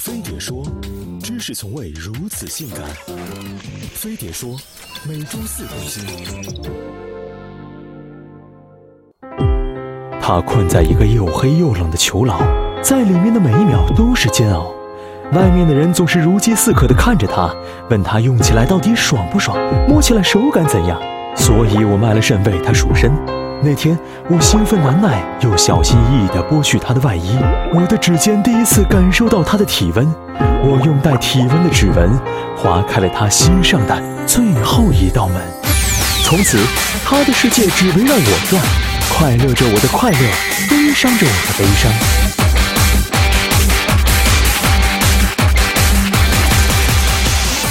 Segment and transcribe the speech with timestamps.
[0.00, 0.64] 飞碟说
[1.22, 2.80] ：“知识从未如此性感。”
[3.92, 4.56] 飞碟说
[5.06, 6.02] ：“每周四更新。”
[10.18, 12.40] 他困在一个又黑又冷的囚牢，
[12.82, 14.72] 在里面的每一秒都是煎熬。
[15.34, 17.54] 外面的人总是如饥似渴地看着他，
[17.90, 20.98] 问他用起来到底爽不爽，摸起来手感怎样。
[21.36, 23.12] 所以我卖了肾为他赎身。
[23.62, 23.98] 那天
[24.30, 27.36] 我兴奋难耐，又小心翼翼地剥去他的外衣，
[27.74, 30.06] 我的指尖第一次感受到他的体温，
[30.64, 32.10] 我用带体温的指纹
[32.56, 35.36] 划开了他心上的最后一道门。
[36.24, 36.58] 从此，
[37.04, 38.62] 他的世界只围绕我转，
[39.12, 40.18] 快乐着我的快乐，
[40.70, 42.39] 悲伤着我的悲伤。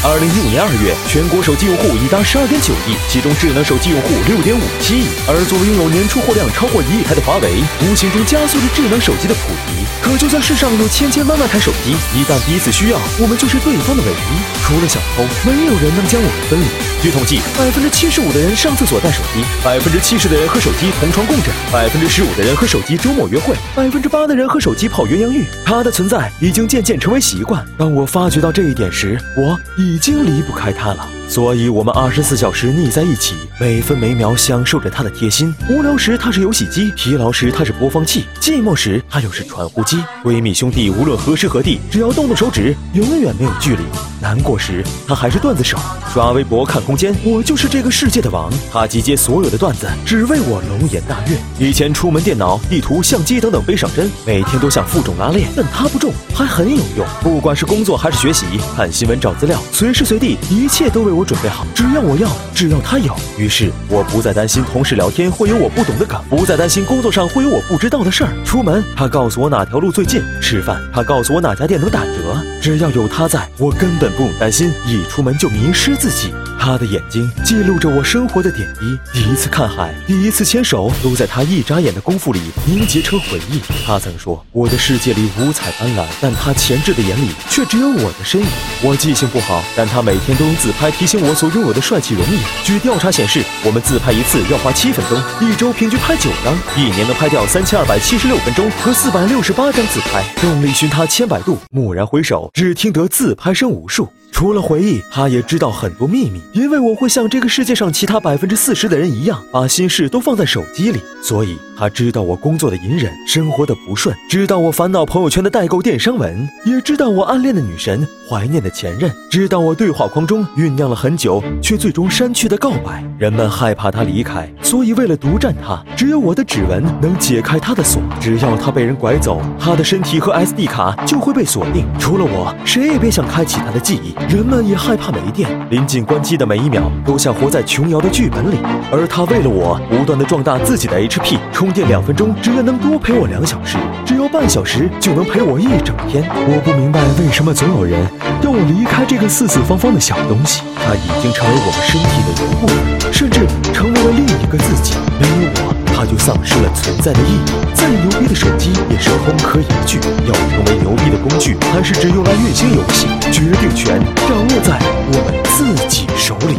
[0.02, 5.04] 二零一五年二月，全国手机用户已达十二点九亿，其中智能手机用户六点五七亿。
[5.28, 9.84] 而作为拥有年出货量超过一亿台的华为，无形中加速着智能手机的普及。
[10.02, 14.64] 可就算世上有千千万万台手机，一旦彼此需要，我们就是对方的唯一。
[14.64, 16.89] 除了小偷，没有人能将我们分离。
[17.02, 25.46] 据统计，百分之七十五的人上厕所带手机，百分之七十的人和手机同床共枕，百分之十五的人和手机周末约会，百分之八的人和手机泡鸳鸯浴。
[25.64, 27.66] 它的存在已经渐渐成为习惯。
[27.78, 30.00] 当我发觉到这一点时，我已。
[30.00, 31.19] 经离不开它了。
[31.30, 35.54] 所以，我们二十四小时腻在一起，每分每秒享受着他的贴心。
[35.70, 40.04] 无聊时，他是游戏机；疲劳时，他是播放器；寂寞时，他又是传呼机。
[40.24, 43.84] 闺蜜兄弟，无论何时何地，只要动动手指，永远没有距离。
[44.20, 45.78] 难过时，他还是段子手；
[46.12, 48.52] 刷微博、看空间，我就是这个世界的王。
[48.74, 51.38] 他集结所有的段子，只为我龙颜大悦。
[51.60, 57.06] 以前出门，电脑、地图、相机等等背上身，每天都像负重拉练，但他不重，还很有用。
[57.22, 61.19] 不管是工作还是学习，看新闻、找资料，随时随地，一切都为我。
[61.20, 63.14] 我准备好，只要我要，只要他有。
[63.38, 68.30] 于是我不再担心同事聊天会有我不懂的梗，不再担心工作上会有我不知道的事儿。
[68.46, 72.42] 出门，他告诉我哪条路最近；吃饭，他告诉我哪家店能打折。
[72.62, 76.34] 只要有他在，我根本不用担心一出门就迷失自己。
[76.60, 83.62] 他的眼睛记录着我生活的点滴，第一次看海，第一次牵手，都在他一眨眼的功夫里凝结成回忆。
[83.86, 88.48] 他曾说，我的世界里五彩斑斓，但他前置的眼里却只有我的身影。
[88.84, 92.40] 我记性不好，但他每天都用自拍提醒我所拥有的帅气容颜。
[92.64, 100.24] 据调查显示，我们自拍一次要花七分钟，一周平均拍九张，一年能拍掉三千二百七十六分钟和四百六十八张自拍。
[100.42, 104.10] 众里寻他千百度，蓦然回首，只听得自拍声无数。
[104.32, 106.40] 除了回忆，他也知道很多秘密。
[106.52, 123.02] 因为我会像这个世界上其他百分之四十的人一样，把心事都放在手机里，所以他知道我工作的隐忍，生活的不顺，知道我烦恼朋友圈的代购电商文，也知道我暗恋的女神，怀念的前任，知道我对话框中酝酿了很久却最终删去的告白。
[123.18, 128.02] 人们害怕他离开，所以为了独占他，只有我的指纹能解开他的锁。
[128.20, 131.86] 只要他被人拐走，他的身体和 SD 卡就会被锁定。
[131.98, 134.14] 除了我，谁也别想开启他的记忆。
[134.30, 138.58] 人们也害怕没电，临近关机的每一秒都像活在琼瑶的剧本里。
[138.92, 144.90] 而他为了我，不断的壮大自己的 HP，充充电两分钟只要能多陪我两小时，只要半小时。
[145.00, 146.26] 就能陪我一整天。
[146.34, 148.02] 我不明白为什么总有人
[148.42, 154.96] 要我离开这个四四方方的小东西，它已经成为我们身体的一部分，甚至成为了另一个自己。
[155.22, 157.46] 没有我，它就丧失了存在的意义。
[157.76, 163.06] 再牛逼的手机也是空壳一具，要成为牛逼的工具，还是只用来运行游戏？
[163.30, 164.74] 决定权掌握在
[165.14, 166.58] 我们自己手里。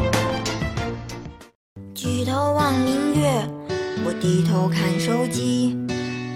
[4.20, 5.74] 低头看手机，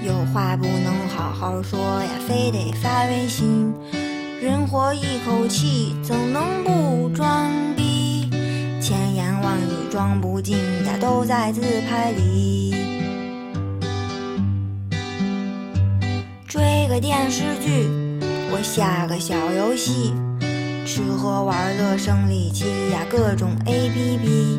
[0.02, 3.74] 有话不能好好说呀，非得发微信。
[4.40, 8.30] 人活一口气，怎能不装逼？
[8.80, 10.56] 千言万语装不进
[10.86, 12.74] 呀，都在自拍里。
[16.48, 17.86] 追个电视剧。
[18.50, 20.14] 我下个小游戏，
[20.86, 24.58] 吃喝玩乐生理期呀，各种 APP，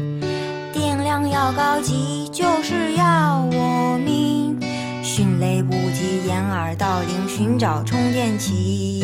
[1.16, 4.60] 想要高级，就是要我命，
[5.02, 9.02] 迅雷不及掩耳盗铃，寻找充电器。